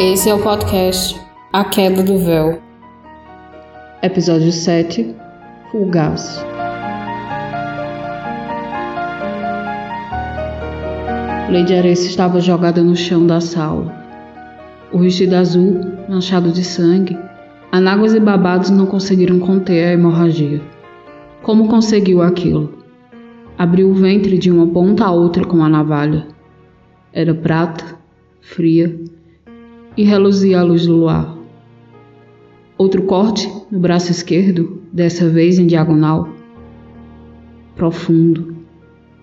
[0.00, 1.20] Esse é o podcast
[1.52, 2.60] A Queda do Véu.
[4.02, 5.14] Episódio 7
[5.70, 6.44] Fugaz.
[11.48, 13.94] Lady Areça estava jogada no chão da sala.
[14.92, 17.16] O vestido azul, manchado de sangue,
[17.70, 20.60] anáguas e babados não conseguiram conter a hemorragia.
[21.40, 22.82] Como conseguiu aquilo?
[23.56, 26.26] Abriu o ventre de uma ponta a outra com a navalha.
[27.12, 27.96] Era prata,
[28.40, 28.98] fria,
[29.96, 31.36] e reluzia à luz do luar.
[32.76, 36.28] Outro corte no braço esquerdo, dessa vez em diagonal.
[37.76, 38.54] Profundo.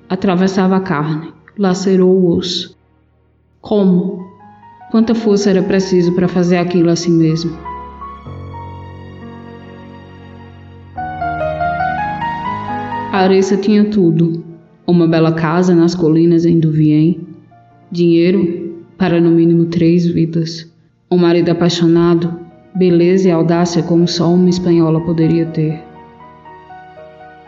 [0.07, 2.77] Atravessava a carne, lacerou o osso.
[3.61, 4.25] Como?
[4.89, 7.57] Quanta força era preciso para fazer aquilo assim mesmo?
[13.11, 14.43] A Aressa tinha tudo:
[14.87, 17.19] uma bela casa nas colinas em Duvien,
[17.91, 18.61] dinheiro
[18.97, 20.70] para no mínimo três vidas,
[21.11, 22.39] um marido apaixonado,
[22.73, 25.83] beleza e audácia como só uma espanhola poderia ter.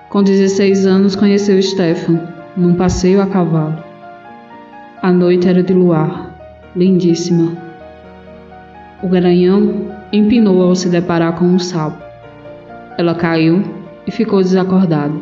[0.10, 2.20] Com 16 anos conheceu Stefan,
[2.58, 3.82] num passeio a cavalo.
[5.02, 6.38] A noite era de luar,
[6.76, 7.54] lindíssima.
[9.02, 12.04] O garanhão empinou ao se deparar com um sapo.
[12.98, 13.64] Ela caiu
[14.06, 15.16] e ficou desacordada.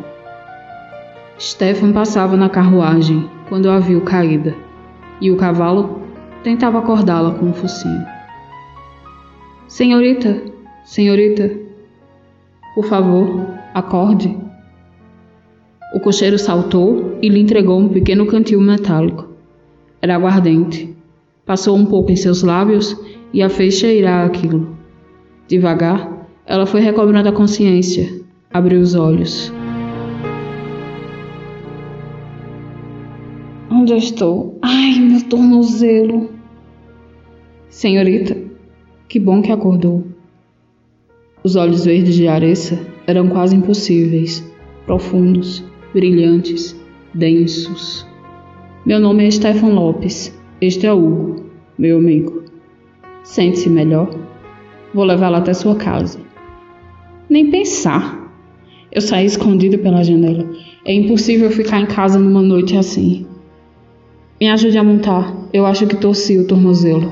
[1.38, 4.52] Stefan passava na carruagem quando a viu caída,
[5.20, 6.02] e o cavalo
[6.42, 8.04] tentava acordá-la com um focinho.
[9.72, 10.38] Senhorita,
[10.84, 11.50] senhorita,
[12.74, 13.40] por favor,
[13.72, 14.36] acorde.
[15.94, 19.30] O cocheiro saltou e lhe entregou um pequeno cantil metálico.
[20.02, 20.94] Era aguardente.
[21.46, 22.94] Passou um pouco em seus lábios
[23.32, 24.76] e a fez cheirar aquilo.
[25.48, 28.20] Devagar, ela foi recobrando a consciência,
[28.52, 29.50] abriu os olhos.
[33.70, 34.58] Onde eu estou?
[34.60, 36.28] Ai, meu tornozelo.
[37.70, 38.41] Senhorita,
[39.12, 40.06] que bom que acordou.
[41.44, 44.42] Os olhos verdes de Aressa eram quase impossíveis,
[44.86, 45.62] profundos,
[45.92, 46.74] brilhantes,
[47.12, 48.06] densos.
[48.86, 50.34] Meu nome é Stefan Lopes.
[50.62, 51.44] Este é Hugo,
[51.76, 52.44] meu amigo.
[53.22, 54.08] Sente-se melhor?
[54.94, 56.18] Vou levá-la até sua casa.
[57.28, 58.32] Nem pensar.
[58.90, 60.48] Eu saí escondido pela janela.
[60.86, 63.26] É impossível ficar em casa numa noite assim.
[64.40, 65.36] Me ajude a montar.
[65.52, 67.10] Eu acho que torci o tornozelo.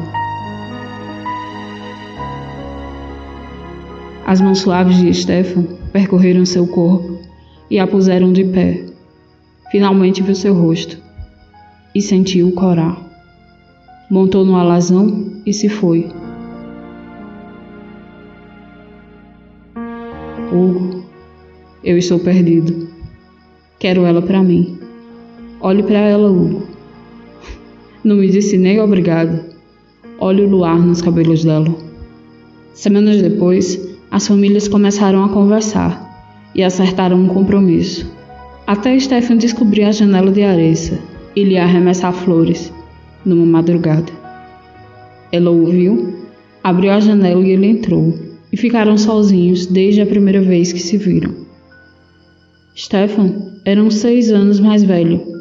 [4.31, 7.19] As mãos suaves de Stefan percorreram seu corpo
[7.69, 8.85] e a puseram de pé.
[9.73, 10.97] Finalmente viu seu rosto
[11.93, 12.97] e sentiu corar.
[14.09, 16.13] Montou no alazão e se foi.
[20.53, 21.03] Hugo,
[21.83, 22.89] eu estou perdido.
[23.81, 24.79] Quero ela para mim.
[25.61, 26.69] Olhe para ela, Hugo.
[28.05, 29.45] Não me disse nem obrigado.
[30.21, 31.75] Olhe o luar nos cabelos dela.
[32.73, 38.11] Semanas depois, as famílias começaram a conversar e acertaram um compromisso.
[38.67, 40.99] Até Stephen descobrir a janela de Aressa
[41.37, 42.73] e lhe arremessar flores,
[43.25, 44.13] numa madrugada.
[45.31, 46.27] Ela ouviu,
[46.63, 48.19] abriu a janela e ele entrou,
[48.53, 51.35] e ficaram sozinhos desde a primeira vez que se viram.
[52.77, 55.41] Stefan era uns seis anos mais velho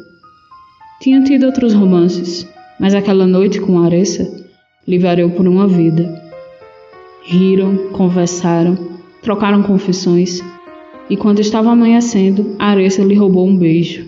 [1.00, 2.46] tinha tido outros romances,
[2.78, 4.30] mas aquela noite com Aressa
[4.86, 6.19] lhe variou por uma vida.
[7.24, 8.78] Riram, conversaram,
[9.22, 10.41] trocaram confissões,
[11.09, 14.07] e quando estava amanhecendo, Aressa lhe roubou um beijo.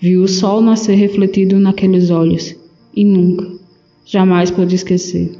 [0.00, 2.54] Viu o sol nascer refletido naqueles olhos
[2.94, 3.46] e nunca,
[4.04, 5.32] jamais pôde esquecer.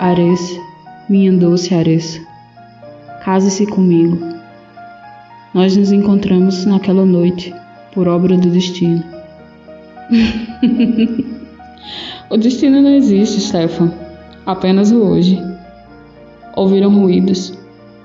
[0.00, 0.60] Aressa,
[1.08, 2.20] minha doce Aressa,
[3.24, 4.32] case-se comigo
[5.54, 7.54] nós nos encontramos naquela noite,
[7.92, 9.04] por obra do destino.
[12.30, 13.92] o destino não existe, Stefan.
[14.44, 15.40] Apenas o hoje.
[16.56, 17.52] Ouviram ruídos.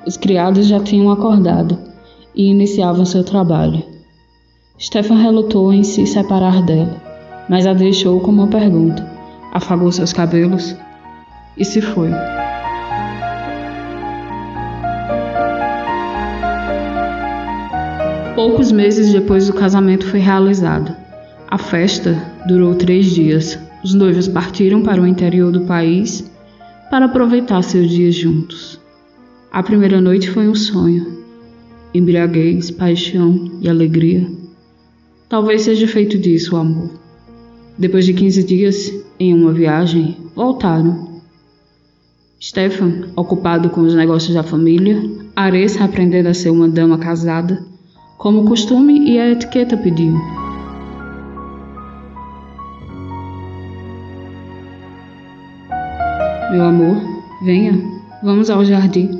[0.06, 1.78] Os criados já tinham acordado
[2.36, 3.84] e iniciavam seu trabalho.
[4.80, 7.02] Stefan relutou em se separar dela,
[7.50, 9.06] mas a deixou com uma pergunta.
[9.52, 10.76] Afagou seus cabelos
[11.58, 12.12] e se foi.
[18.36, 21.07] Poucos meses depois do casamento foi realizado.
[21.50, 22.14] A festa
[22.46, 23.58] durou três dias.
[23.82, 26.30] Os noivos partiram para o interior do país
[26.90, 28.78] para aproveitar seus dias juntos.
[29.50, 31.24] A primeira noite foi um sonho.
[31.94, 34.30] Embriaguez, paixão e alegria.
[35.30, 36.90] Talvez seja feito disso o amor.
[37.78, 41.22] Depois de 15 dias, em uma viagem, voltaram.
[42.42, 45.02] Stefan, ocupado com os negócios da família,
[45.34, 47.66] Aressa aprendendo a ser uma dama casada,
[48.18, 50.37] como o costume e a etiqueta pediam.
[56.58, 56.98] Meu amor,
[57.44, 57.80] venha,
[58.24, 59.12] vamos ao jardim.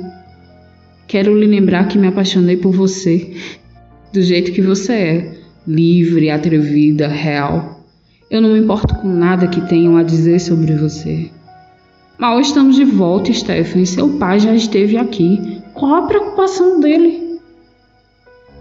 [1.06, 3.32] Quero lhe lembrar que me apaixonei por você,
[4.12, 7.80] do jeito que você é, livre, atrevida, real.
[8.28, 11.30] Eu não me importo com nada que tenham a dizer sobre você.
[12.18, 13.84] Mal estamos de volta, Stephen.
[13.84, 15.62] Seu pai já esteve aqui.
[15.74, 17.38] Qual a preocupação dele?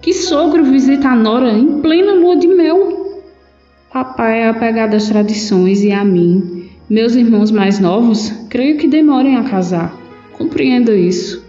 [0.04, 3.18] Que sogro visita a Nora em plena lua de mel?
[3.92, 6.67] Papai é apegado às tradições e a mim.
[6.90, 9.94] Meus irmãos mais novos, creio que demorem a casar.
[10.32, 11.44] Compreenda isso.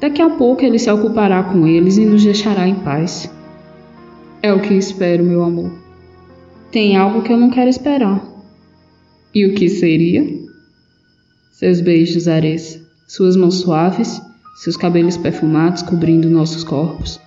[0.00, 3.28] Daqui a pouco ele se ocupará com eles e nos deixará em paz.
[4.40, 5.72] É o que espero, meu amor.
[6.70, 8.24] Tem algo que eu não quero esperar.
[9.34, 10.24] E o que seria?
[11.50, 14.22] Seus beijos, Aressa, suas mãos suaves,
[14.62, 17.20] seus cabelos perfumados cobrindo nossos corpos.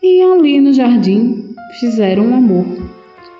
[0.00, 2.64] E ali no jardim fizeram um amor,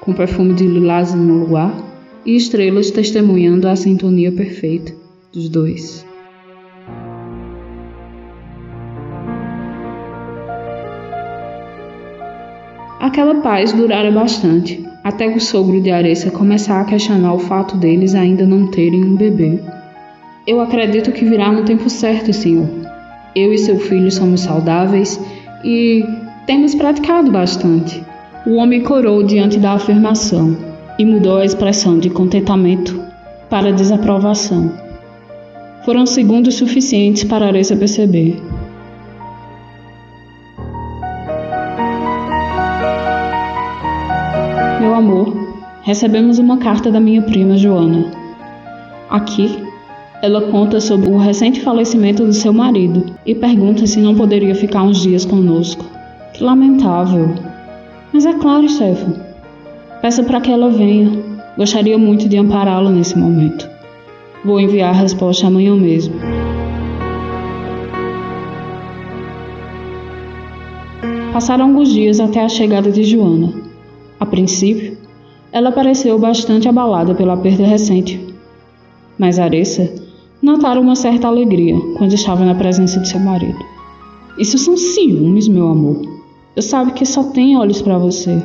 [0.01, 1.92] com perfume de lilás no luar
[2.25, 4.93] e estrelas testemunhando a sintonia perfeita
[5.33, 6.07] dos dois.
[13.01, 18.15] Aquela paz durara bastante, até o sogro de Aressa começar a questionar o fato deles
[18.15, 19.59] ainda não terem um bebê.
[20.47, 22.69] Eu acredito que virá no tempo certo, senhor.
[23.35, 25.21] Eu e seu filho somos saudáveis
[25.65, 26.05] e
[26.47, 28.03] temos praticado bastante.
[28.47, 33.01] O homem corou diante da afirmação e mudou a expressão de contentamento
[33.49, 34.73] para desaprovação.
[35.85, 38.41] Foram segundos suficientes para Aressa perceber
[44.81, 48.05] Meu amor, recebemos uma carta da minha prima Joana.
[49.09, 49.59] Aqui,
[50.21, 54.83] ela conta sobre o recente falecimento do seu marido e pergunta se não poderia ficar
[54.83, 55.85] uns dias conosco.
[56.33, 57.35] Que lamentável.
[58.13, 59.32] Mas é claro, Stefan.
[60.03, 61.13] Peça para que ela venha.
[61.57, 63.71] Gostaria muito de ampará-la nesse momento.
[64.45, 66.13] Vou enviar a resposta amanhã mesmo.
[71.33, 73.53] Passaram alguns dias até a chegada de Joana.
[74.19, 74.99] A princípio,
[75.53, 78.21] ela pareceu bastante abalada pela perda recente,
[79.17, 79.89] mas Aressa
[80.43, 83.65] notara uma certa alegria quando estava na presença de seu marido.
[84.37, 86.03] Isso são ciúmes, meu amor.
[86.57, 88.43] Eu sabe que só tem olhos para você.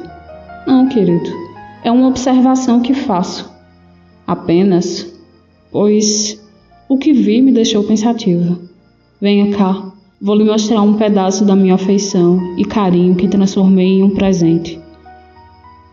[0.67, 1.46] Não, querido.
[1.87, 3.49] É uma observação que faço.
[4.27, 5.09] Apenas,
[5.71, 6.37] pois
[6.89, 8.59] o que vi me deixou pensativa.
[9.21, 14.03] Venha cá, vou lhe mostrar um pedaço da minha afeição e carinho que transformei em
[14.03, 14.77] um presente.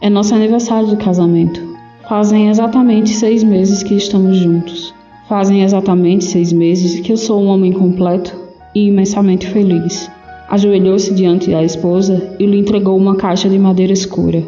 [0.00, 1.62] É nosso aniversário de casamento.
[2.08, 4.92] Fazem exatamente seis meses que estamos juntos.
[5.28, 8.36] Fazem exatamente seis meses que eu sou um homem completo
[8.74, 10.10] e imensamente feliz.
[10.48, 14.42] Ajoelhou-se diante da esposa e lhe entregou uma caixa de madeira escura.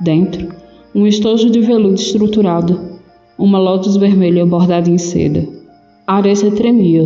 [0.00, 0.54] Dentro,
[0.96, 2.80] um estojo de veludo estruturado,
[3.36, 5.46] uma lótus vermelha bordada em seda.
[6.06, 7.04] A Aressa tremia,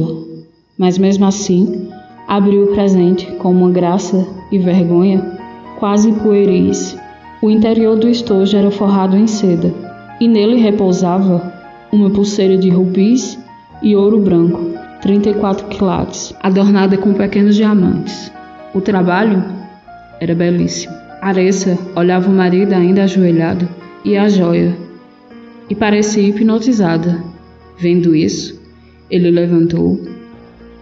[0.79, 1.89] mas mesmo assim
[2.29, 5.37] abriu o presente com uma graça e vergonha
[5.81, 6.97] quase pueris
[7.43, 9.75] o interior do estojo era forrado em seda,
[10.21, 11.53] e nele repousava
[11.91, 13.37] uma pulseira de rubis
[13.83, 14.71] e ouro branco,
[15.01, 18.31] 34 quilates, adornada com pequenos diamantes.
[18.73, 19.43] O trabalho
[20.21, 20.95] era belíssimo.
[21.21, 24.77] Aressa olhava o marido ainda ajoelhado e a joia,
[25.69, 27.23] e parecia hipnotizada.
[27.79, 28.61] Vendo isso,
[29.11, 30.01] ele levantou,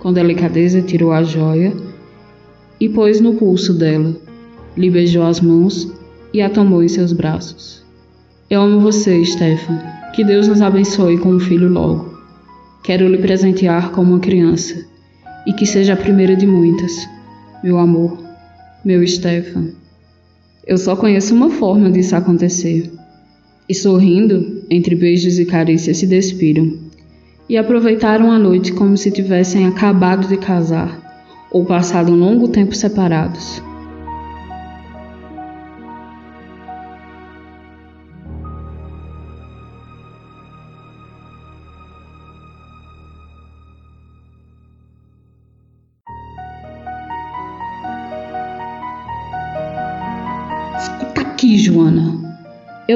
[0.00, 1.72] com delicadeza tirou a joia
[2.80, 4.16] e pôs no pulso dela,
[4.76, 5.92] lhe beijou as mãos
[6.32, 7.84] e a tomou em seus braços.
[8.50, 9.78] Eu amo você, Stefan.
[10.14, 12.16] Que Deus nos abençoe com um filho logo.
[12.82, 14.86] Quero lhe presentear como uma criança
[15.46, 17.06] e que seja a primeira de muitas.
[17.62, 18.18] Meu amor,
[18.84, 19.68] meu Stefan.
[20.66, 22.90] Eu só conheço uma forma disso acontecer.
[23.68, 26.72] E sorrindo, entre beijos e carícias, se despiram
[27.48, 31.06] e aproveitaram a noite como se tivessem acabado de casar
[31.50, 33.62] ou passado um longo tempo separados.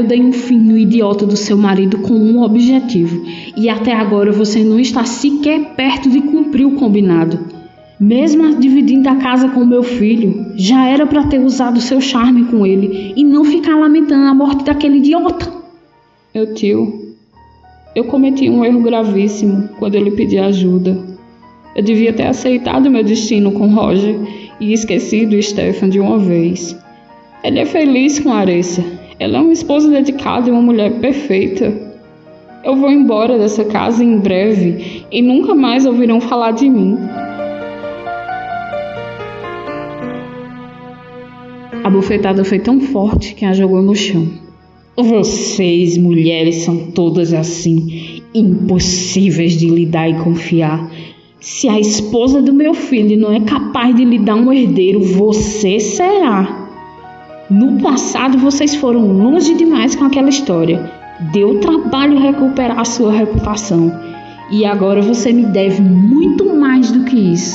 [0.02, 3.24] Eu dei um fim no idiota do seu marido com um objetivo,
[3.56, 7.38] e até agora você não está sequer perto de cumprir o combinado.
[8.00, 12.66] Mesmo dividindo a casa com meu filho, já era para ter usado seu charme com
[12.66, 15.48] ele e não ficar lamentando a morte daquele idiota.
[16.34, 17.14] Meu tio,
[17.94, 20.98] eu cometi um erro gravíssimo quando ele pedi ajuda.
[21.76, 24.18] Eu devia ter aceitado meu destino com Roger
[24.58, 26.76] e esquecido Stefan de uma vez.
[27.44, 29.00] Ele é feliz com Aressa.
[29.18, 31.72] Ela é uma esposa dedicada e uma mulher perfeita.
[32.64, 36.96] Eu vou embora dessa casa em breve e nunca mais ouvirão falar de mim.
[41.84, 44.28] A bufetada foi tão forte que a jogou no chão.
[44.96, 50.90] Vocês, mulheres, são todas assim, impossíveis de lidar e confiar.
[51.40, 55.80] Se a esposa do meu filho não é capaz de lhe dar um herdeiro, você
[55.80, 56.61] será.
[57.52, 60.90] No passado vocês foram longe demais com aquela história.
[61.34, 63.92] Deu trabalho recuperar a sua reputação.
[64.50, 67.54] E agora você me deve muito mais do que isso.